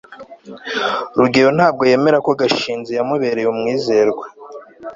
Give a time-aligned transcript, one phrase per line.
[1.19, 4.25] rugeyo ntabwo yemera ko gashinzi yamubereye umwizerwa